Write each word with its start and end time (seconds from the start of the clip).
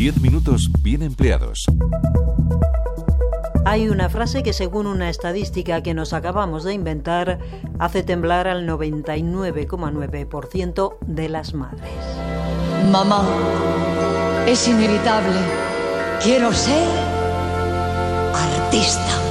10 0.00 0.22
minutos 0.22 0.70
bien 0.80 1.02
empleados. 1.02 1.66
Hay 3.66 3.90
una 3.90 4.08
frase 4.08 4.42
que 4.42 4.54
según 4.54 4.86
una 4.86 5.10
estadística 5.10 5.82
que 5.82 5.92
nos 5.92 6.14
acabamos 6.14 6.64
de 6.64 6.72
inventar 6.72 7.38
hace 7.78 8.02
temblar 8.02 8.48
al 8.48 8.66
99,9% 8.66 10.96
de 11.06 11.28
las 11.28 11.52
madres. 11.52 11.92
Mamá, 12.90 13.28
es 14.46 14.66
inevitable. 14.66 15.36
Quiero 16.22 16.50
ser 16.54 16.88
artista. 18.32 19.29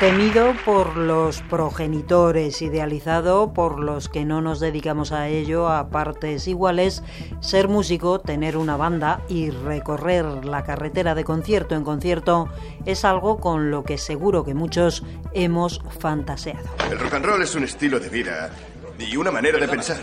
Temido 0.00 0.54
por 0.66 0.98
los 0.98 1.40
progenitores, 1.40 2.60
idealizado 2.60 3.54
por 3.54 3.80
los 3.80 4.10
que 4.10 4.26
no 4.26 4.42
nos 4.42 4.60
dedicamos 4.60 5.10
a 5.10 5.28
ello 5.28 5.68
a 5.70 5.88
partes 5.88 6.46
iguales, 6.48 7.02
ser 7.40 7.68
músico, 7.68 8.20
tener 8.20 8.58
una 8.58 8.76
banda 8.76 9.22
y 9.30 9.48
recorrer 9.48 10.44
la 10.44 10.64
carretera 10.64 11.14
de 11.14 11.24
concierto 11.24 11.74
en 11.74 11.82
concierto 11.82 12.50
es 12.84 13.06
algo 13.06 13.38
con 13.38 13.70
lo 13.70 13.84
que 13.84 13.96
seguro 13.96 14.44
que 14.44 14.52
muchos 14.52 15.02
hemos 15.32 15.80
fantaseado. 15.98 16.68
El 16.90 16.98
rock 16.98 17.14
and 17.14 17.24
roll 17.24 17.40
es 17.40 17.54
un 17.54 17.64
estilo 17.64 17.98
de 17.98 18.10
vida 18.10 18.50
y 18.98 19.16
una 19.16 19.30
manera 19.30 19.58
de 19.58 19.68
pensar. 19.68 19.98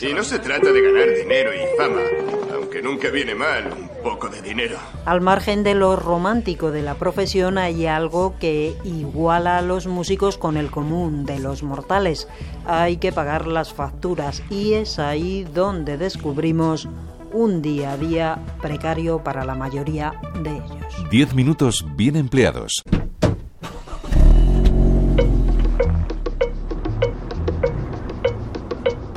Y 0.00 0.12
no 0.12 0.22
se 0.22 0.38
trata 0.38 0.72
de 0.72 0.80
ganar 0.80 1.08
dinero 1.14 1.50
y 1.54 1.76
fama, 1.76 2.00
aunque 2.54 2.82
nunca 2.82 3.10
viene 3.10 3.34
mal 3.34 3.72
un 3.72 3.88
poco 4.02 4.28
de 4.28 4.42
dinero. 4.42 4.78
Al 5.04 5.20
margen 5.20 5.62
de 5.64 5.74
lo 5.74 5.96
romántico 5.96 6.70
de 6.70 6.82
la 6.82 6.94
profesión 6.94 7.58
hay 7.58 7.86
algo 7.86 8.36
que 8.38 8.74
iguala 8.84 9.58
a 9.58 9.62
los 9.62 9.86
músicos 9.86 10.38
con 10.38 10.56
el 10.56 10.70
común 10.70 11.24
de 11.24 11.38
los 11.38 11.62
mortales. 11.62 12.28
Hay 12.66 12.98
que 12.98 13.12
pagar 13.12 13.46
las 13.46 13.72
facturas 13.72 14.42
y 14.50 14.74
es 14.74 14.98
ahí 14.98 15.44
donde 15.52 15.96
descubrimos 15.96 16.88
un 17.32 17.62
día 17.62 17.92
a 17.92 17.96
día 17.96 18.38
precario 18.62 19.22
para 19.22 19.44
la 19.44 19.54
mayoría 19.54 20.14
de 20.42 20.56
ellos. 20.56 21.10
10 21.10 21.34
minutos 21.34 21.84
bien 21.96 22.16
empleados. 22.16 22.82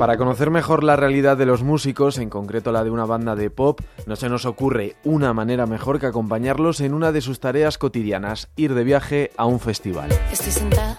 Para 0.02 0.16
conocer 0.16 0.50
mejor 0.50 0.82
la 0.82 0.96
realidad 0.96 1.36
de 1.36 1.46
los 1.46 1.62
músicos, 1.62 2.18
en 2.18 2.28
concreto 2.28 2.72
la 2.72 2.82
de 2.82 2.90
una 2.90 3.04
banda 3.04 3.36
de 3.36 3.50
pop, 3.50 3.80
no 4.04 4.16
se 4.16 4.28
nos 4.28 4.46
ocurre 4.46 4.96
una 5.04 5.32
manera 5.32 5.64
mejor 5.66 6.00
que 6.00 6.06
acompañarlos 6.06 6.80
en 6.80 6.92
una 6.92 7.12
de 7.12 7.20
sus 7.20 7.38
tareas 7.38 7.78
cotidianas, 7.78 8.50
ir 8.56 8.74
de 8.74 8.82
viaje 8.82 9.30
a 9.36 9.46
un 9.46 9.60
festival. 9.60 10.10
Estoy 10.32 10.50
sentada 10.50 10.98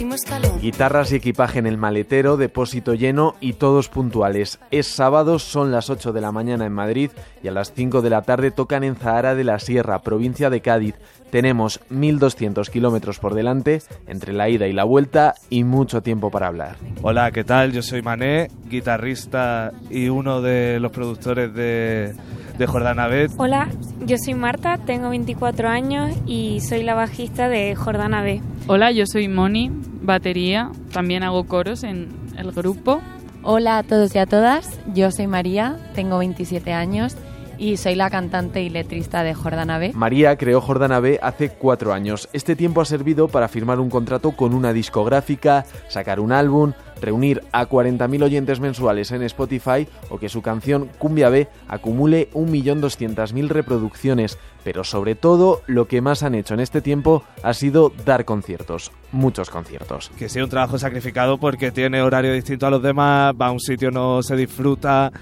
séptimo 0.00 0.14
escalón. 0.14 0.60
Guitarras 0.60 1.12
y 1.12 1.16
equipaje 1.16 1.58
en 1.58 1.66
el 1.66 1.76
maletero, 1.76 2.38
depósito 2.38 2.94
lleno 2.94 3.34
y 3.38 3.54
todos 3.54 3.88
puntuales. 3.88 4.58
Es 4.70 4.86
sábado, 4.86 5.38
son 5.38 5.72
las 5.72 5.90
8 5.90 6.12
de 6.12 6.22
la 6.22 6.32
mañana 6.32 6.64
en 6.64 6.72
Madrid 6.72 7.10
y 7.42 7.48
a 7.48 7.52
las 7.52 7.74
5 7.74 8.00
de 8.00 8.08
la 8.08 8.22
tarde 8.22 8.50
tocan 8.50 8.82
en 8.82 8.96
Zahara 8.96 9.34
de 9.34 9.44
la 9.44 9.58
Sierra, 9.58 10.00
provincia 10.00 10.48
de 10.48 10.62
Cádiz. 10.62 10.94
Tenemos 11.30 11.80
1.200 11.90 12.70
kilómetros 12.70 13.18
por 13.18 13.34
delante 13.34 13.82
entre 14.06 14.32
la 14.32 14.48
ida 14.48 14.66
y 14.68 14.72
la 14.72 14.84
vuelta 14.84 15.34
y 15.50 15.64
mucho 15.64 16.02
tiempo 16.02 16.30
para 16.30 16.46
hablar. 16.46 16.76
Hola, 17.02 17.30
¿qué 17.30 17.44
tal? 17.44 17.72
Yo 17.72 17.82
soy 17.82 18.00
Mané, 18.00 18.50
guitarrista 18.68 19.72
y 19.90 20.08
uno 20.08 20.40
de 20.40 20.80
los 20.80 20.92
productores 20.92 21.52
de, 21.54 22.14
de 22.60 22.66
Jordana 22.66 23.08
B. 23.08 23.28
Hola, 23.38 23.68
yo 24.04 24.16
soy 24.22 24.34
Marta, 24.34 24.76
tengo 24.76 25.08
24 25.08 25.68
años 25.68 26.14
y 26.26 26.60
soy 26.60 26.82
la 26.82 26.94
bajista 26.94 27.48
de 27.48 27.74
Jordana 27.74 28.22
B. 28.22 28.42
Hola, 28.66 28.92
yo 28.92 29.06
soy 29.06 29.28
Moni, 29.28 29.72
batería, 30.02 30.70
también 30.92 31.22
hago 31.22 31.44
coros 31.44 31.84
en 31.84 32.08
el 32.36 32.52
grupo. 32.52 33.00
Hola 33.42 33.78
a 33.78 33.82
todos 33.82 34.14
y 34.14 34.18
a 34.18 34.26
todas, 34.26 34.78
yo 34.94 35.10
soy 35.10 35.26
María, 35.26 35.78
tengo 35.94 36.18
27 36.18 36.74
años 36.74 37.16
y 37.60 37.76
soy 37.76 37.94
la 37.94 38.08
cantante 38.08 38.62
y 38.62 38.70
letrista 38.70 39.22
de 39.22 39.34
Jordana 39.34 39.78
B. 39.78 39.92
María 39.94 40.36
creó 40.36 40.62
Jordana 40.62 40.98
B 40.98 41.20
hace 41.22 41.50
cuatro 41.50 41.92
años. 41.92 42.28
Este 42.32 42.56
tiempo 42.56 42.80
ha 42.80 42.86
servido 42.86 43.28
para 43.28 43.48
firmar 43.48 43.78
un 43.80 43.90
contrato 43.90 44.32
con 44.32 44.54
una 44.54 44.72
discográfica, 44.72 45.66
sacar 45.88 46.20
un 46.20 46.32
álbum, 46.32 46.72
reunir 47.02 47.42
a 47.52 47.68
40.000 47.68 48.24
oyentes 48.24 48.60
mensuales 48.60 49.10
en 49.10 49.22
Spotify 49.22 49.86
o 50.08 50.18
que 50.18 50.30
su 50.30 50.40
canción 50.40 50.88
Cumbia 50.98 51.28
B 51.28 51.48
acumule 51.68 52.30
1.200.000 52.32 53.48
reproducciones. 53.48 54.38
Pero 54.64 54.82
sobre 54.82 55.14
todo, 55.14 55.60
lo 55.66 55.86
que 55.86 56.00
más 56.00 56.22
han 56.22 56.34
hecho 56.34 56.54
en 56.54 56.60
este 56.60 56.80
tiempo 56.80 57.24
ha 57.42 57.52
sido 57.52 57.92
dar 58.06 58.24
conciertos, 58.24 58.90
muchos 59.12 59.50
conciertos. 59.50 60.10
Que 60.18 60.30
sea 60.30 60.44
un 60.44 60.50
trabajo 60.50 60.78
sacrificado 60.78 61.38
porque 61.38 61.70
tiene 61.72 62.00
horario 62.00 62.32
distinto 62.32 62.66
a 62.66 62.70
los 62.70 62.82
demás, 62.82 63.34
va 63.38 63.48
a 63.48 63.52
un 63.52 63.60
sitio, 63.60 63.90
no 63.90 64.22
se 64.22 64.36
disfruta. 64.36 65.12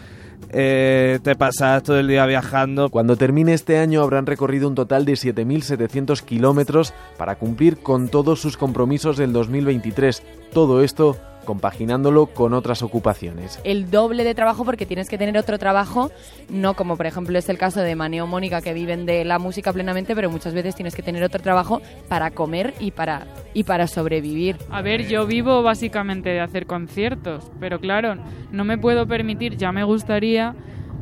Eh, 0.50 1.18
te 1.22 1.34
pasas 1.34 1.82
todo 1.82 1.98
el 1.98 2.08
día 2.08 2.24
viajando. 2.26 2.88
Cuando 2.90 3.16
termine 3.16 3.54
este 3.54 3.78
año 3.78 4.02
habrán 4.02 4.26
recorrido 4.26 4.68
un 4.68 4.74
total 4.74 5.04
de 5.04 5.12
7.700 5.12 6.22
kilómetros 6.22 6.94
para 7.16 7.36
cumplir 7.36 7.78
con 7.78 8.08
todos 8.08 8.40
sus 8.40 8.56
compromisos 8.56 9.16
del 9.16 9.32
2023. 9.32 10.22
Todo 10.52 10.82
esto 10.82 11.16
compaginándolo 11.48 12.26
con 12.26 12.52
otras 12.52 12.82
ocupaciones. 12.82 13.58
El 13.64 13.90
doble 13.90 14.22
de 14.22 14.34
trabajo 14.34 14.66
porque 14.66 14.84
tienes 14.84 15.08
que 15.08 15.16
tener 15.16 15.38
otro 15.38 15.58
trabajo, 15.58 16.10
no 16.50 16.74
como 16.74 16.98
por 16.98 17.06
ejemplo 17.06 17.38
es 17.38 17.48
el 17.48 17.56
caso 17.56 17.80
de 17.80 17.96
Maneo 17.96 18.26
y 18.26 18.28
Mónica 18.28 18.60
que 18.60 18.74
viven 18.74 19.06
de 19.06 19.24
la 19.24 19.38
música 19.38 19.72
plenamente, 19.72 20.14
pero 20.14 20.28
muchas 20.30 20.52
veces 20.52 20.74
tienes 20.74 20.94
que 20.94 21.02
tener 21.02 21.24
otro 21.24 21.40
trabajo 21.40 21.80
para 22.06 22.32
comer 22.32 22.74
y 22.80 22.90
para 22.90 23.26
y 23.54 23.64
para 23.64 23.86
sobrevivir. 23.86 24.58
A 24.70 24.82
ver, 24.82 25.08
yo 25.08 25.26
vivo 25.26 25.62
básicamente 25.62 26.28
de 26.28 26.40
hacer 26.42 26.66
conciertos, 26.66 27.50
pero 27.58 27.80
claro, 27.80 28.16
no 28.52 28.64
me 28.64 28.76
puedo 28.76 29.06
permitir, 29.06 29.56
ya 29.56 29.72
me 29.72 29.84
gustaría 29.84 30.54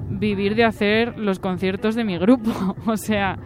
vivir 0.08 0.54
de 0.54 0.62
hacer 0.62 1.18
los 1.18 1.40
conciertos 1.40 1.96
de 1.96 2.04
mi 2.04 2.18
grupo, 2.18 2.76
o 2.86 2.96
sea, 2.96 3.36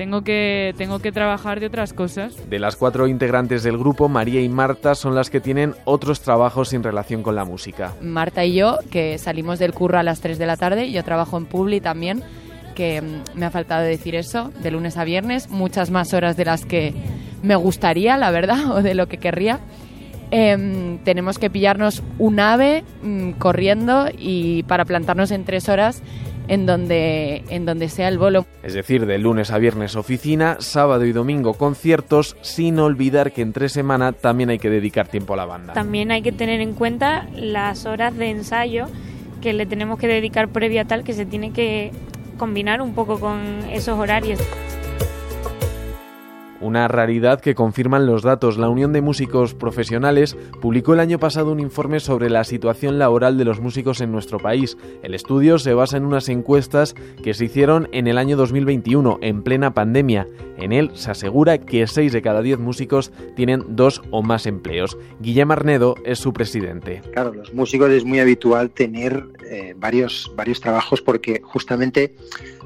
tengo 0.00 0.22
que, 0.22 0.74
tengo 0.78 0.98
que 1.00 1.12
trabajar 1.12 1.60
de 1.60 1.66
otras 1.66 1.92
cosas. 1.92 2.34
De 2.48 2.58
las 2.58 2.74
cuatro 2.74 3.06
integrantes 3.06 3.62
del 3.62 3.76
grupo, 3.76 4.08
María 4.08 4.40
y 4.40 4.48
Marta 4.48 4.94
son 4.94 5.14
las 5.14 5.28
que 5.28 5.40
tienen 5.40 5.74
otros 5.84 6.22
trabajos 6.22 6.70
sin 6.70 6.82
relación 6.82 7.22
con 7.22 7.34
la 7.34 7.44
música. 7.44 7.92
Marta 8.00 8.42
y 8.46 8.54
yo, 8.54 8.78
que 8.90 9.18
salimos 9.18 9.58
del 9.58 9.74
curro 9.74 9.98
a 9.98 10.02
las 10.02 10.22
3 10.22 10.38
de 10.38 10.46
la 10.46 10.56
tarde, 10.56 10.90
yo 10.90 11.04
trabajo 11.04 11.36
en 11.36 11.44
Publi 11.44 11.82
también, 11.82 12.22
que 12.74 13.02
mm, 13.02 13.38
me 13.38 13.44
ha 13.44 13.50
faltado 13.50 13.82
decir 13.82 14.14
eso, 14.14 14.50
de 14.62 14.70
lunes 14.70 14.96
a 14.96 15.04
viernes, 15.04 15.50
muchas 15.50 15.90
más 15.90 16.14
horas 16.14 16.34
de 16.34 16.46
las 16.46 16.64
que 16.64 16.94
me 17.42 17.56
gustaría, 17.56 18.16
la 18.16 18.30
verdad, 18.30 18.70
o 18.74 18.80
de 18.80 18.94
lo 18.94 19.06
que 19.06 19.18
querría. 19.18 19.60
Em, 20.30 20.96
tenemos 21.04 21.38
que 21.38 21.50
pillarnos 21.50 22.02
un 22.18 22.40
ave 22.40 22.84
mm, 23.02 23.32
corriendo 23.32 24.06
y 24.18 24.62
para 24.62 24.86
plantarnos 24.86 25.30
en 25.30 25.44
tres 25.44 25.68
horas 25.68 26.02
en 26.50 26.66
donde, 26.66 27.44
en 27.48 27.64
donde 27.64 27.88
sea 27.88 28.08
el 28.08 28.18
bolo. 28.18 28.44
Es 28.64 28.74
decir, 28.74 29.06
de 29.06 29.18
lunes 29.18 29.52
a 29.52 29.58
viernes 29.58 29.94
oficina, 29.94 30.56
sábado 30.58 31.04
y 31.04 31.12
domingo 31.12 31.54
conciertos, 31.54 32.36
sin 32.40 32.80
olvidar 32.80 33.30
que 33.30 33.42
entre 33.42 33.68
semana 33.68 34.10
también 34.10 34.50
hay 34.50 34.58
que 34.58 34.68
dedicar 34.68 35.06
tiempo 35.06 35.34
a 35.34 35.36
la 35.36 35.44
banda. 35.44 35.74
También 35.74 36.10
hay 36.10 36.22
que 36.22 36.32
tener 36.32 36.60
en 36.60 36.74
cuenta 36.74 37.28
las 37.36 37.86
horas 37.86 38.16
de 38.16 38.30
ensayo 38.30 38.86
que 39.40 39.52
le 39.52 39.64
tenemos 39.64 40.00
que 40.00 40.08
dedicar 40.08 40.48
previa 40.48 40.84
tal 40.84 41.04
que 41.04 41.12
se 41.12 41.24
tiene 41.24 41.52
que 41.52 41.92
combinar 42.36 42.82
un 42.82 42.94
poco 42.94 43.20
con 43.20 43.38
esos 43.70 43.96
horarios. 43.96 44.40
Una 46.60 46.88
raridad 46.88 47.40
que 47.40 47.54
confirman 47.54 48.06
los 48.06 48.22
datos. 48.22 48.58
La 48.58 48.68
Unión 48.68 48.92
de 48.92 49.00
Músicos 49.00 49.54
Profesionales 49.54 50.36
publicó 50.60 50.92
el 50.92 51.00
año 51.00 51.18
pasado 51.18 51.52
un 51.52 51.60
informe 51.60 52.00
sobre 52.00 52.28
la 52.28 52.44
situación 52.44 52.98
laboral 52.98 53.38
de 53.38 53.46
los 53.46 53.60
músicos 53.60 54.00
en 54.02 54.12
nuestro 54.12 54.38
país. 54.38 54.76
El 55.02 55.14
estudio 55.14 55.58
se 55.58 55.72
basa 55.72 55.96
en 55.96 56.04
unas 56.04 56.28
encuestas 56.28 56.94
que 57.22 57.32
se 57.32 57.46
hicieron 57.46 57.88
en 57.92 58.06
el 58.06 58.18
año 58.18 58.36
2021, 58.36 59.18
en 59.22 59.42
plena 59.42 59.72
pandemia. 59.72 60.26
En 60.58 60.72
él 60.72 60.90
se 60.92 61.10
asegura 61.10 61.56
que 61.58 61.86
6 61.86 62.12
de 62.12 62.20
cada 62.20 62.42
10 62.42 62.58
músicos 62.58 63.10
tienen 63.34 63.64
dos 63.68 64.02
o 64.10 64.22
más 64.22 64.44
empleos. 64.46 64.98
Guillermo 65.20 65.54
Arnedo 65.54 65.94
es 66.04 66.18
su 66.18 66.34
presidente. 66.34 67.00
Claro, 67.12 67.32
los 67.32 67.54
músicos 67.54 67.90
es 67.90 68.04
muy 68.04 68.20
habitual 68.20 68.70
tener 68.70 69.24
eh, 69.50 69.74
varios, 69.76 70.30
varios 70.36 70.60
trabajos 70.60 71.00
porque 71.00 71.40
justamente 71.42 72.14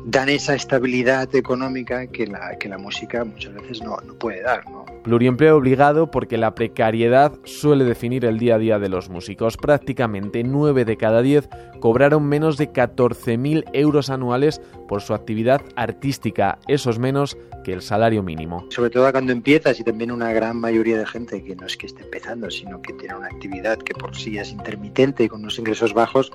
dan 0.04 0.28
esa 0.28 0.54
estabilidad 0.54 1.34
económica 1.34 2.06
que 2.06 2.26
la, 2.26 2.56
que 2.58 2.68
la 2.68 2.78
música 2.78 3.24
muchas 3.24 3.54
veces 3.54 3.82
no, 3.82 3.96
no 4.06 4.14
puede 4.14 4.42
dar. 4.42 4.68
¿no? 4.70 4.84
Pluriempleo 5.02 5.56
obligado 5.56 6.10
porque 6.10 6.36
la 6.36 6.54
precariedad 6.54 7.32
suele 7.44 7.84
definir 7.84 8.24
el 8.24 8.38
día 8.38 8.56
a 8.56 8.58
día 8.58 8.78
de 8.78 8.88
los 8.88 9.08
músicos. 9.08 9.56
Prácticamente 9.56 10.42
9 10.44 10.84
de 10.84 10.96
cada 10.96 11.22
10 11.22 11.48
cobraron 11.80 12.24
menos 12.24 12.56
de 12.56 12.70
14.000 12.72 13.64
euros 13.72 14.10
anuales 14.10 14.60
por 14.88 15.00
su 15.00 15.14
actividad 15.14 15.62
artística. 15.76 16.58
Eso 16.68 16.90
es 16.90 16.98
menos 16.98 17.36
que 17.64 17.72
el 17.72 17.82
salario 17.82 18.22
mínimo. 18.22 18.66
Sobre 18.70 18.90
todo 18.90 19.10
cuando 19.10 19.32
empiezas 19.32 19.80
y 19.80 19.84
también 19.84 20.10
una 20.10 20.32
gran 20.32 20.58
mayoría 20.58 20.98
de 20.98 21.06
gente 21.06 21.42
que 21.42 21.56
no 21.56 21.66
es 21.66 21.76
que 21.76 21.86
esté 21.86 22.02
empezando, 22.02 22.50
sino 22.50 22.80
que 22.82 22.92
tiene 22.92 23.14
una 23.14 23.26
actividad 23.26 23.78
que 23.78 23.94
por 23.94 24.14
sí 24.14 24.38
es 24.38 24.52
intermitente 24.52 25.24
y 25.24 25.28
con 25.28 25.40
unos 25.40 25.58
ingresos 25.58 25.94
bajos, 25.94 26.30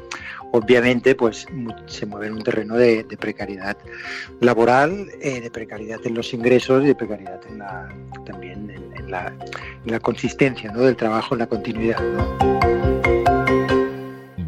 obviamente 0.51 1.13
pues 1.13 1.45
se 1.85 2.05
mueve 2.05 2.27
en 2.27 2.33
un 2.33 2.43
terreno 2.43 2.75
de, 2.75 3.03
de 3.03 3.17
precariedad 3.17 3.58
laboral, 4.39 5.07
eh, 5.21 5.41
de 5.41 5.51
precariedad 5.51 5.99
en 6.03 6.13
los 6.15 6.33
ingresos 6.33 6.83
y 6.83 6.87
de 6.87 6.95
precariedad 6.95 7.39
en 7.49 7.59
la, 7.59 7.89
también 8.25 8.69
en, 8.69 8.97
en, 8.97 9.11
la, 9.11 9.33
en 9.85 9.91
la, 9.91 9.99
consistencia 9.99 10.71
¿no? 10.71 10.81
del 10.81 10.95
trabajo, 10.95 11.35
en 11.35 11.39
la 11.39 11.47
continuidad. 11.47 11.99
¿no? 11.99 12.59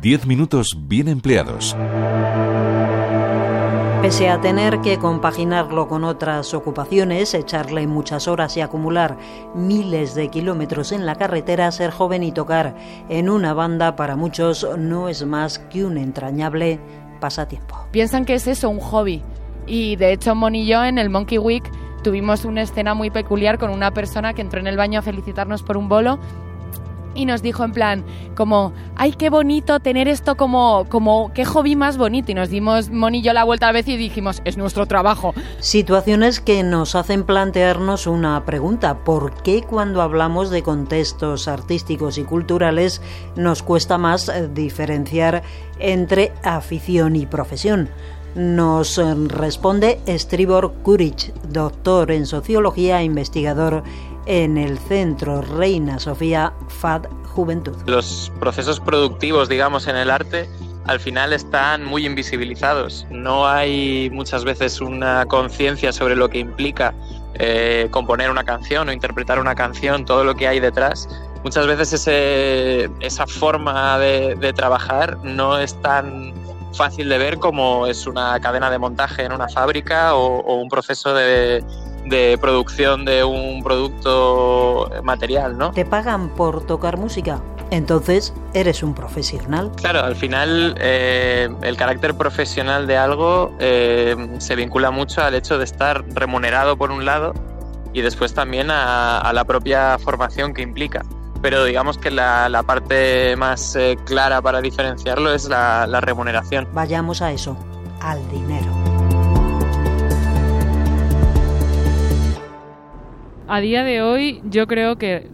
10 0.02 0.26
minutos 0.26 0.76
bien 0.88 1.08
empleados. 1.08 1.76
Pese 4.02 4.30
a 4.30 4.42
tener 4.42 4.82
que 4.82 4.98
compaginarlo 4.98 5.88
con 5.88 6.04
otras 6.04 6.56
ocupaciones, 6.56 7.36
echarle 7.36 7.86
muchas 7.86 8.28
horas 8.28 8.58
y 8.58 8.62
acumular 8.62 9.16
miles 9.54 10.16
de 10.16 10.30
kilómetros 10.30 10.92
en 10.92 11.06
la 11.06 11.14
carretera, 11.14 11.72
ser 11.72 11.92
joven 11.92 12.24
y 12.24 12.32
tocar 12.32 12.76
en 13.10 13.30
una 13.30 13.54
banda 13.54 13.96
para 13.96 14.16
muchos 14.16 14.68
no 14.76 15.08
es 15.08 15.24
más 15.24 15.60
que 15.60 15.86
un 15.86 16.00
entrañable 16.00 16.80
pasatiempo. 17.22 17.78
Piensan 17.92 18.26
que 18.26 18.34
es 18.34 18.48
eso, 18.48 18.70
un 18.70 18.82
hobby. 18.82 19.24
Y 19.66 19.96
de 19.96 20.12
hecho, 20.12 20.36
Mon 20.36 20.56
y 20.56 20.66
yo 20.66 20.84
en 20.84 20.98
el 20.98 21.10
Monkey 21.10 21.38
Week 21.38 21.64
tuvimos 22.04 22.44
una 22.44 22.64
escena 22.64 22.94
muy 22.94 23.10
peculiar 23.10 23.58
con 23.58 23.70
una 23.70 23.92
persona 23.92 24.34
que 24.34 24.42
entró 24.42 24.60
en 24.60 24.68
el 24.68 24.76
baño 24.76 25.00
a 25.00 25.02
felicitarnos 25.02 25.64
por 25.64 25.78
un 25.78 25.88
bolo 25.88 26.20
y 27.16 27.26
nos 27.26 27.42
dijo 27.42 27.64
en 27.64 27.72
plan 27.72 28.06
como 28.36 28.74
ay 28.96 29.14
qué 29.14 29.30
bonito 29.30 29.80
tener 29.80 30.08
esto 30.08 30.36
como 30.36 30.86
como 30.90 31.32
qué 31.34 31.46
hobby 31.46 31.76
más 31.76 31.98
bonito 31.98 32.32
y 32.32 32.36
nos 32.36 32.50
dimos 32.50 32.90
Moni 32.90 33.22
yo 33.22 33.34
la 33.34 33.44
vuelta 33.44 33.68
a 33.68 33.72
vez 33.72 33.88
y 33.88 33.98
dijimos 33.98 34.42
es 34.46 34.58
nuestro 34.58 34.86
trabajo 34.86 35.34
situaciones 35.60 36.40
que 36.40 36.64
nos 36.64 36.96
hacen 36.96 37.24
plantearnos 37.24 38.08
una 38.08 38.44
pregunta. 38.46 38.92
¿por 39.04 39.42
qué 39.44 39.62
cuando 39.62 40.02
hablamos 40.02 40.50
de 40.50 40.64
contextos 40.64 41.48
artísticos 41.48 42.18
y 42.18 42.24
culturales 42.24 43.02
nos 43.36 43.64
cuesta 43.64 43.98
más 43.98 44.30
eh, 44.30 44.50
diferenciar 44.54 45.44
entre 45.80 46.32
afición 46.44 47.16
y 47.16 47.26
profesión? 47.26 47.90
Nos 48.36 48.98
eh, 48.98 49.14
responde 49.28 50.00
Stribor 50.08 50.74
Kuric, 50.84 51.34
doctor 51.50 52.12
en 52.12 52.26
sociología 52.26 53.02
e 53.02 53.06
investigador 53.06 53.84
en 54.32 54.58
el 54.58 54.80
Centro 54.80 55.42
Reina 55.42 56.00
Sofía 56.00 56.54
FAD 56.70 57.08
Juventud. 57.36 57.76
Los 57.86 58.32
procesos 58.40 58.80
productivos, 58.80 59.50
digamos, 59.50 59.88
en 59.88 59.98
el 59.98 60.10
arte 60.10 60.48
al 60.86 61.02
final 61.02 61.34
están 61.34 61.84
muy 61.84 62.06
invisibilizados. 62.06 63.06
No 63.12 63.46
hay 63.46 64.10
muchas 64.14 64.46
veces 64.46 64.80
una 64.80 65.26
conciencia 65.26 65.92
sobre 65.92 66.16
lo 66.16 66.30
que 66.30 66.40
implica 66.40 66.94
eh, 67.34 67.90
componer 67.92 68.32
una 68.32 68.46
canción 68.46 68.88
o 68.88 68.94
interpretar 68.94 69.38
una 69.38 69.54
canción, 69.54 70.06
todo 70.06 70.24
lo 70.24 70.34
que 70.34 70.48
hay 70.48 70.62
detrás. 70.62 71.10
Muchas 71.44 71.68
veces 71.68 72.08
esa 73.02 73.28
forma 73.28 74.00
de, 74.00 74.54
trabajar 74.56 75.18
no 75.26 75.58
es 75.58 75.76
tan 75.82 76.34
fácil 76.74 77.10
de 77.10 77.18
ver 77.18 77.38
como 77.38 77.86
es 77.86 78.08
una 78.08 78.40
cadena 78.40 78.72
de 78.72 78.80
montaje 78.80 79.26
en 79.26 79.34
una 79.34 79.50
fábrica 79.50 80.16
o 80.16 80.56
un 80.56 80.70
proceso 80.70 81.14
de, 81.14 81.66
de 82.06 82.38
producción 82.40 83.06
de 83.06 83.24
un 83.24 83.64
producto 83.64 84.90
material, 85.04 85.58
¿no? 85.58 85.72
¿Te 85.72 85.86
pagan 85.86 86.30
por 86.30 86.66
tocar 86.66 86.98
música? 86.98 87.42
Entonces 87.72 88.34
eres 88.54 88.84
un 88.84 88.94
profesional. 88.94 89.72
Claro, 89.78 90.02
al 90.04 90.18
final 90.18 90.76
eh, 90.80 91.50
el 91.62 91.78
carácter 91.78 92.16
profesional 92.16 92.86
de 92.86 92.98
algo 92.98 93.56
eh, 93.60 94.16
se 94.40 94.56
vincula 94.56 94.92
mucho 94.92 95.22
al 95.24 95.36
hecho 95.36 95.58
de 95.58 95.64
estar 95.64 96.04
remunerado 96.14 96.76
por 96.76 96.92
un 96.92 97.06
lado 97.06 97.34
y 97.94 98.02
después 98.02 98.34
también 98.34 98.70
a, 98.72 99.32
la 99.34 99.46
propia 99.46 99.98
formación 100.00 100.54
que 100.54 100.62
implica. 100.62 101.04
Pero 101.42 101.64
digamos 101.64 101.98
que 101.98 102.12
la, 102.12 102.64
parte 102.68 103.36
más 103.38 103.76
eh, 103.76 103.98
clara 104.06 104.42
para 104.42 104.62
diferenciarlo 104.62 105.34
es 105.34 105.48
la 105.48 106.02
remuneración. 106.02 106.68
Vayamos 106.74 107.22
a 107.22 107.32
eso, 107.32 107.58
al 108.02 108.20
dinero. 108.30 108.61
A 113.54 113.60
día 113.60 113.84
de 113.84 114.02
hoy 114.02 114.40
yo 114.50 114.66
creo 114.66 114.96
que 114.96 115.28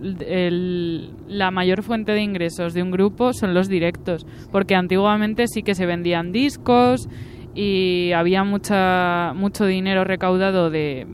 la 1.28 1.52
mayor 1.52 1.84
fuente 1.84 2.14
de 2.14 2.24
ingresos 2.24 2.74
de 2.74 2.82
un 2.82 2.90
grupo 2.90 3.32
son 3.32 3.54
los 3.54 3.70
directos, 3.70 4.26
porque 4.52 4.74
antiguamente 4.74 5.46
sí 5.48 5.62
que 5.62 5.76
se 5.76 5.86
vendían 5.86 6.32
discos 6.32 7.08
y 7.54 8.14
había 8.14 8.44
mucha, 8.44 9.34
mucho 9.36 9.68
dinero 9.68 10.04
recaudado 10.04 10.72
de, 10.72 11.06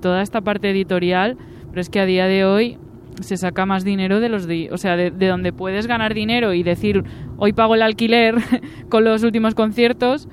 toda 0.00 0.22
esta 0.22 0.40
parte 0.40 0.70
editorial, 0.70 1.36
pero 1.68 1.82
es 1.82 1.90
que 1.90 2.00
a 2.00 2.06
día 2.06 2.24
de 2.24 2.46
hoy 2.46 2.78
se 3.20 3.36
saca 3.36 3.66
más 3.66 3.84
dinero 3.84 4.18
de 4.18 4.30
los 4.30 4.48
o 4.70 4.78
sea 4.78 4.96
de, 4.96 5.10
de, 5.10 5.26
donde 5.26 5.52
puedes 5.52 5.86
ganar 5.86 6.14
dinero 6.14 6.54
y 6.54 6.62
decir 6.62 7.04
hoy 7.36 7.52
pago 7.52 7.74
el 7.74 7.82
alquiler 7.82 8.36
con 8.88 9.04
los 9.04 9.22
últimos 9.22 9.54
conciertos 9.54 10.30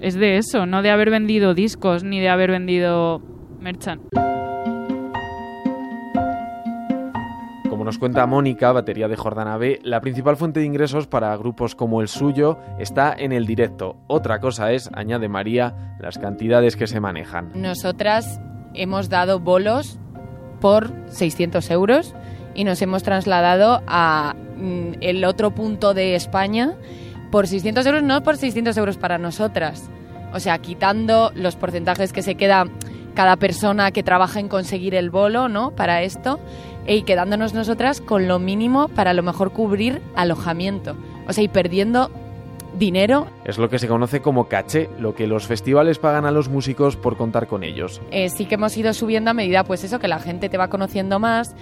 es 0.00 0.14
de 0.14 0.38
eso 0.38 0.64
no 0.64 0.80
de 0.80 0.90
haber 0.90 1.10
vendido 1.10 1.52
discos 1.52 2.02
ni 2.02 2.18
de 2.18 2.30
haber 2.30 2.50
vendido 2.50 3.20
merchant 3.60 4.00
nos 7.88 7.96
cuenta 7.96 8.26
Mónica, 8.26 8.70
batería 8.70 9.08
de 9.08 9.16
Jordana 9.16 9.56
B, 9.56 9.80
la 9.82 10.02
principal 10.02 10.36
fuente 10.36 10.60
de 10.60 10.66
ingresos 10.66 11.06
para 11.06 11.34
grupos 11.38 11.74
como 11.74 12.02
el 12.02 12.08
suyo 12.08 12.58
está 12.78 13.14
en 13.16 13.32
el 13.32 13.46
directo. 13.46 13.96
Otra 14.08 14.40
cosa 14.40 14.72
es, 14.72 14.90
añade 14.92 15.30
María, 15.30 15.96
las 15.98 16.18
cantidades 16.18 16.76
que 16.76 16.86
se 16.86 17.00
manejan. 17.00 17.50
Nosotras 17.54 18.42
hemos 18.74 19.08
dado 19.08 19.40
bolos 19.40 19.98
por 20.60 20.92
600 21.06 21.70
euros 21.70 22.14
y 22.54 22.64
nos 22.64 22.82
hemos 22.82 23.04
trasladado 23.04 23.80
a 23.86 24.34
mm, 24.58 24.96
el 25.00 25.24
otro 25.24 25.54
punto 25.54 25.94
de 25.94 26.14
España 26.14 26.74
por 27.30 27.46
600 27.46 27.86
euros, 27.86 28.02
no 28.02 28.22
por 28.22 28.36
600 28.36 28.76
euros 28.76 28.98
para 28.98 29.16
nosotras. 29.16 29.88
O 30.34 30.40
sea, 30.40 30.58
quitando 30.58 31.32
los 31.34 31.56
porcentajes 31.56 32.12
que 32.12 32.20
se 32.20 32.34
queda 32.34 32.66
cada 33.18 33.34
persona 33.34 33.90
que 33.90 34.04
trabaja 34.04 34.38
en 34.38 34.46
conseguir 34.46 34.94
el 34.94 35.10
bolo, 35.10 35.48
¿no? 35.48 35.72
Para 35.72 36.02
esto 36.02 36.38
y 36.86 37.02
quedándonos 37.02 37.52
nosotras 37.52 38.00
con 38.00 38.28
lo 38.28 38.38
mínimo 38.38 38.86
para 38.86 39.10
a 39.10 39.12
lo 39.12 39.24
mejor 39.24 39.50
cubrir 39.50 40.00
alojamiento. 40.14 40.94
O 41.26 41.32
sea, 41.32 41.42
y 41.42 41.48
perdiendo 41.48 42.12
dinero. 42.78 43.26
Es 43.44 43.58
lo 43.58 43.68
que 43.68 43.80
se 43.80 43.88
conoce 43.88 44.22
como 44.22 44.46
caché, 44.46 44.88
lo 45.00 45.16
que 45.16 45.26
los 45.26 45.48
festivales 45.48 45.98
pagan 45.98 46.26
a 46.26 46.30
los 46.30 46.48
músicos 46.48 46.94
por 46.94 47.16
contar 47.16 47.48
con 47.48 47.64
ellos. 47.64 48.00
Eh, 48.12 48.28
sí 48.28 48.44
que 48.44 48.54
hemos 48.54 48.76
ido 48.76 48.94
subiendo 48.94 49.32
a 49.32 49.34
medida, 49.34 49.64
pues 49.64 49.82
eso, 49.82 49.98
que 49.98 50.06
la 50.06 50.20
gente 50.20 50.48
te 50.48 50.56
va 50.56 50.68
conociendo 50.68 51.18
más, 51.18 51.56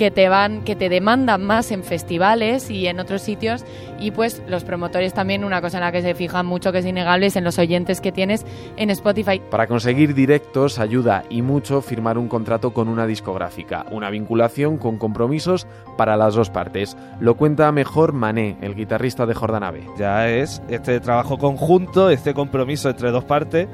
que 0.00 0.10
te 0.10 0.30
van, 0.30 0.64
que 0.64 0.76
te 0.76 0.88
demandan 0.88 1.44
más 1.44 1.70
en 1.70 1.84
festivales 1.84 2.70
y 2.70 2.86
en 2.86 3.00
otros 3.00 3.20
sitios 3.20 3.66
y 3.98 4.12
pues 4.12 4.42
los 4.48 4.64
promotores 4.64 5.12
también 5.12 5.44
una 5.44 5.60
cosa 5.60 5.76
en 5.76 5.84
la 5.84 5.92
que 5.92 6.00
se 6.00 6.14
fijan 6.14 6.46
mucho 6.46 6.72
que 6.72 6.78
es 6.78 6.86
innegable 6.86 7.26
es 7.26 7.36
en 7.36 7.44
los 7.44 7.58
oyentes 7.58 8.00
que 8.00 8.10
tienes 8.10 8.46
en 8.78 8.88
Spotify. 8.88 9.42
Para 9.50 9.66
conseguir 9.66 10.14
directos 10.14 10.78
ayuda 10.78 11.24
y 11.28 11.42
mucho 11.42 11.82
firmar 11.82 12.16
un 12.16 12.28
contrato 12.28 12.72
con 12.72 12.88
una 12.88 13.06
discográfica, 13.06 13.84
una 13.90 14.08
vinculación 14.08 14.78
con 14.78 14.96
compromisos 14.96 15.66
para 15.98 16.16
las 16.16 16.34
dos 16.34 16.48
partes. 16.48 16.96
Lo 17.20 17.34
cuenta 17.34 17.70
mejor 17.70 18.14
Mané, 18.14 18.56
el 18.62 18.74
guitarrista 18.74 19.26
de 19.26 19.34
Jordanave. 19.34 19.86
Ya 19.98 20.30
es 20.30 20.62
este 20.70 20.98
trabajo 21.00 21.36
conjunto, 21.36 22.08
este 22.08 22.32
compromiso 22.32 22.88
entre 22.88 23.10
dos 23.10 23.24
partes 23.24 23.68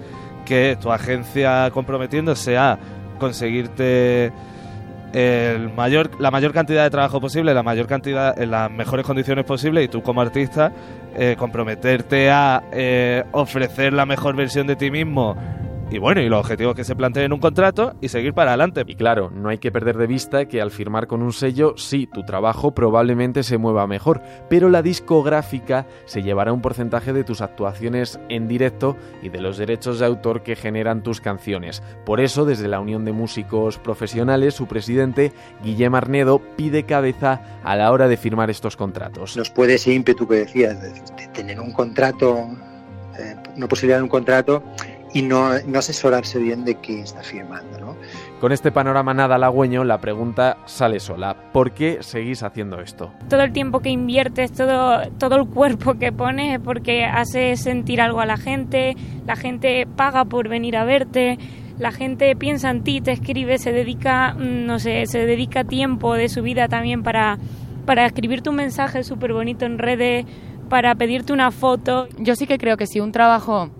que 0.44 0.76
tu 0.82 0.90
agencia 0.90 1.70
comprometiéndose 1.70 2.58
a 2.58 2.80
conseguirte 3.20 4.32
el 5.16 5.72
mayor, 5.72 6.10
la 6.20 6.30
mayor 6.30 6.52
cantidad 6.52 6.84
de 6.84 6.90
trabajo 6.90 7.22
posible, 7.22 7.54
la 7.54 7.62
mayor 7.62 7.86
cantidad, 7.86 8.38
en 8.38 8.50
las 8.50 8.70
mejores 8.70 9.06
condiciones 9.06 9.46
posibles 9.46 9.86
y 9.86 9.88
tú 9.88 10.02
como 10.02 10.20
artista 10.20 10.70
eh, 11.16 11.36
comprometerte 11.38 12.30
a 12.30 12.64
eh, 12.70 13.24
ofrecer 13.32 13.94
la 13.94 14.04
mejor 14.04 14.36
versión 14.36 14.66
de 14.66 14.76
ti 14.76 14.90
mismo 14.90 15.34
y 15.88 15.98
bueno, 15.98 16.20
y 16.20 16.28
los 16.28 16.40
objetivos 16.40 16.74
que 16.74 16.82
se 16.82 16.96
planteen 16.96 17.26
en 17.26 17.32
un 17.32 17.38
contrato 17.38 17.94
y 18.00 18.08
seguir 18.08 18.34
para 18.34 18.50
adelante. 18.50 18.82
Y 18.88 18.96
claro, 18.96 19.30
no 19.30 19.50
hay 19.50 19.58
que 19.58 19.70
perder 19.70 19.96
de 19.96 20.08
vista 20.08 20.46
que 20.46 20.60
al 20.60 20.72
firmar 20.72 21.06
con 21.06 21.22
un 21.22 21.32
sello, 21.32 21.74
sí, 21.76 22.08
tu 22.12 22.24
trabajo 22.24 22.74
probablemente 22.74 23.44
se 23.44 23.56
mueva 23.56 23.86
mejor, 23.86 24.20
pero 24.50 24.68
la 24.68 24.82
discográfica 24.82 25.86
se 26.04 26.22
llevará 26.22 26.52
un 26.52 26.60
porcentaje 26.60 27.12
de 27.12 27.22
tus 27.22 27.40
actuaciones 27.40 28.18
en 28.28 28.48
directo 28.48 28.96
y 29.22 29.28
de 29.28 29.40
los 29.40 29.58
derechos 29.58 30.00
de 30.00 30.06
autor 30.06 30.42
que 30.42 30.56
generan 30.56 31.04
tus 31.04 31.20
canciones. 31.20 31.84
Por 32.04 32.20
eso, 32.20 32.44
desde 32.44 32.66
la 32.66 32.80
Unión 32.80 33.04
de 33.04 33.12
Músicos 33.12 33.78
Profesionales, 33.78 34.54
su 34.54 34.66
presidente, 34.66 35.32
Guillem 35.62 35.94
Arnedo, 35.94 36.40
pide 36.56 36.82
cabeza 36.82 37.60
a 37.62 37.76
la 37.76 37.92
hora 37.92 38.08
de 38.08 38.16
firmar 38.16 38.50
estos 38.50 38.76
contratos. 38.76 39.36
Nos 39.36 39.50
puede 39.50 39.74
ese 39.74 39.92
ímpetu 39.92 40.26
que 40.26 40.34
decías, 40.34 40.82
de, 40.82 41.28
tener 41.28 41.60
un 41.60 41.72
contrato, 41.72 42.48
eh, 43.18 43.36
una 43.56 43.68
posibilidad 43.68 43.98
de 43.98 44.02
un 44.02 44.08
contrato 44.08 44.64
y 45.16 45.22
no, 45.22 45.48
asesorarse 45.74 46.38
bien 46.38 46.66
de 46.66 46.74
qué 46.74 47.00
está 47.00 47.22
firmando. 47.22 47.80
¿no? 47.80 47.96
Con 48.38 48.52
este 48.52 48.70
panorama 48.70 49.14
nada 49.14 49.36
halagüeño, 49.36 49.82
la 49.82 49.98
pregunta 49.98 50.58
sale 50.66 51.00
sola. 51.00 51.34
¿Por 51.54 51.72
qué 51.72 52.02
seguís 52.02 52.42
haciendo 52.42 52.82
esto? 52.82 53.10
Todo 53.30 53.40
el 53.40 53.52
tiempo 53.54 53.80
que 53.80 53.88
inviertes, 53.88 54.52
todo, 54.52 55.00
todo 55.18 55.36
el 55.36 55.46
cuerpo 55.46 55.94
que 55.94 56.12
pones, 56.12 56.60
porque 56.60 57.06
hace 57.06 57.56
sentir 57.56 58.02
algo 58.02 58.20
a 58.20 58.26
la 58.26 58.36
gente, 58.36 58.94
la 59.26 59.36
gente 59.36 59.88
paga 59.96 60.26
por 60.26 60.50
venir 60.50 60.76
a 60.76 60.84
verte, 60.84 61.38
la 61.78 61.92
gente 61.92 62.36
piensa 62.36 62.68
en 62.68 62.84
ti, 62.84 63.00
te 63.00 63.12
escribe, 63.12 63.56
se 63.56 63.72
dedica, 63.72 64.34
mm, 64.34 64.66
no 64.66 64.78
sé, 64.78 65.06
se 65.06 65.24
dedica 65.24 65.64
tiempo 65.64 66.12
de 66.12 66.28
su 66.28 66.42
vida 66.42 66.68
también 66.68 67.02
para, 67.02 67.38
para 67.86 68.04
escribir 68.04 68.42
tu 68.42 68.52
mensaje 68.52 69.02
súper 69.02 69.32
bonito 69.32 69.64
en 69.64 69.78
redes, 69.78 70.26
para 70.68 70.94
pedirte 70.94 71.32
una 71.32 71.52
foto. 71.52 72.06
Yo 72.18 72.36
sí 72.36 72.46
que 72.46 72.58
creo 72.58 72.76
que 72.76 72.86
si 72.86 73.00
un 73.00 73.12
trabajo 73.12 73.70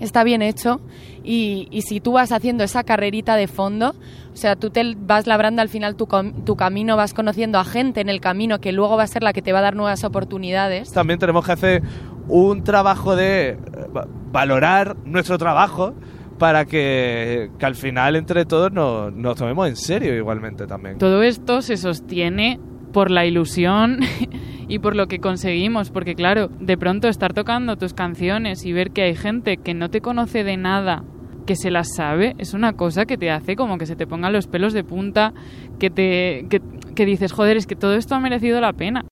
está 0.00 0.24
bien 0.24 0.42
hecho 0.42 0.80
y, 1.22 1.68
y 1.70 1.82
si 1.82 2.00
tú 2.00 2.12
vas 2.12 2.32
haciendo 2.32 2.64
esa 2.64 2.82
carrerita 2.82 3.36
de 3.36 3.46
fondo, 3.46 3.94
o 4.32 4.36
sea, 4.36 4.56
tú 4.56 4.70
te 4.70 4.94
vas 4.98 5.26
labrando 5.26 5.62
al 5.62 5.68
final 5.68 5.94
tu, 5.96 6.08
tu 6.44 6.56
camino, 6.56 6.96
vas 6.96 7.14
conociendo 7.14 7.58
a 7.58 7.64
gente 7.64 8.00
en 8.00 8.08
el 8.08 8.20
camino 8.20 8.58
que 8.60 8.72
luego 8.72 8.96
va 8.96 9.02
a 9.04 9.06
ser 9.06 9.22
la 9.22 9.32
que 9.32 9.42
te 9.42 9.52
va 9.52 9.58
a 9.60 9.62
dar 9.62 9.76
nuevas 9.76 10.02
oportunidades. 10.04 10.90
También 10.92 11.18
tenemos 11.18 11.44
que 11.44 11.52
hacer 11.52 11.82
un 12.28 12.64
trabajo 12.64 13.14
de 13.16 13.50
eh, 13.50 13.58
va- 13.94 14.06
valorar 14.32 14.96
nuestro 15.04 15.36
trabajo 15.38 15.94
para 16.38 16.64
que, 16.64 17.50
que 17.58 17.66
al 17.66 17.74
final 17.74 18.16
entre 18.16 18.46
todos 18.46 18.72
nos, 18.72 19.12
nos 19.12 19.36
tomemos 19.36 19.68
en 19.68 19.76
serio 19.76 20.14
igualmente 20.16 20.66
también. 20.66 20.96
Todo 20.96 21.22
esto 21.22 21.60
se 21.60 21.76
sostiene 21.76 22.58
por 22.92 23.10
la 23.10 23.26
ilusión 23.26 24.00
y 24.68 24.78
por 24.78 24.96
lo 24.96 25.06
que 25.06 25.18
conseguimos, 25.18 25.90
porque 25.90 26.14
claro, 26.14 26.48
de 26.60 26.76
pronto 26.76 27.08
estar 27.08 27.32
tocando 27.32 27.76
tus 27.76 27.94
canciones 27.94 28.64
y 28.64 28.72
ver 28.72 28.90
que 28.92 29.02
hay 29.02 29.16
gente 29.16 29.56
que 29.56 29.74
no 29.74 29.90
te 29.90 30.00
conoce 30.00 30.44
de 30.44 30.56
nada, 30.56 31.02
que 31.46 31.56
se 31.56 31.70
las 31.70 31.94
sabe, 31.94 32.34
es 32.38 32.54
una 32.54 32.74
cosa 32.74 33.06
que 33.06 33.18
te 33.18 33.30
hace 33.30 33.56
como 33.56 33.78
que 33.78 33.86
se 33.86 33.96
te 33.96 34.06
pongan 34.06 34.32
los 34.32 34.46
pelos 34.46 34.72
de 34.72 34.84
punta, 34.84 35.32
que 35.78 35.90
te 35.90 36.46
que, 36.94 37.06
dices, 37.06 37.32
joder, 37.32 37.56
es 37.56 37.66
que 37.66 37.76
todo 37.76 37.94
esto 37.94 38.14
ha 38.14 38.20
merecido 38.20 38.60
la 38.60 38.72
pena. 38.72 39.04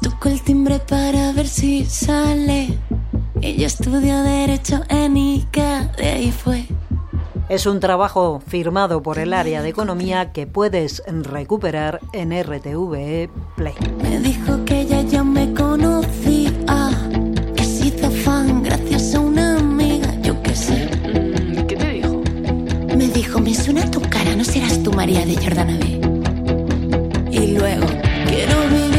Toco 0.00 0.28
el 0.28 0.40
timbre 0.42 0.78
para 0.78 1.32
ver 1.32 1.48
si 1.48 1.84
sale. 1.84 2.68
Ella 3.42 3.66
estudió 3.66 4.22
Derecho 4.22 4.80
en 4.88 5.16
ICA, 5.16 5.92
de 5.98 6.08
ahí 6.08 6.30
fue. 6.30 6.64
Es 7.48 7.64
un 7.64 7.80
trabajo 7.80 8.42
firmado 8.46 9.02
por 9.02 9.18
el 9.18 9.32
área 9.32 9.62
de 9.62 9.70
economía 9.70 10.32
que 10.32 10.46
puedes 10.46 11.02
recuperar 11.06 11.98
en 12.12 12.30
RTVE 12.30 13.30
Play. 13.56 13.74
Me 14.02 14.18
dijo 14.20 14.62
que 14.66 14.82
ella 14.82 15.00
ya 15.00 15.24
me 15.24 15.54
conocía. 15.54 16.52
Que 17.56 17.64
se 17.64 17.86
hizo 17.86 18.10
fan 18.10 18.62
gracias 18.62 19.14
a 19.14 19.20
una 19.20 19.56
amiga, 19.56 20.14
yo 20.20 20.40
qué 20.42 20.54
sé. 20.54 20.90
¿Qué 21.66 21.74
te 21.74 21.90
dijo? 21.90 22.22
Me 22.94 23.08
dijo, 23.08 23.40
me 23.40 23.54
suena 23.54 23.90
tu 23.90 24.02
cara, 24.02 24.36
no 24.36 24.44
serás 24.44 24.82
tú 24.82 24.92
María 24.92 25.24
de 25.24 25.34
Jordana 25.36 25.78
B. 25.78 26.00
Y 27.32 27.56
luego, 27.56 27.86
quiero 28.26 28.60
vivir 28.68 28.97